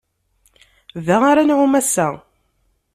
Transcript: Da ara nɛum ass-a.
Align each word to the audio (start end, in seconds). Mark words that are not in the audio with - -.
Da 1.05 1.17
ara 1.29 1.43
nɛum 1.47 1.73
ass-a. 1.79 2.07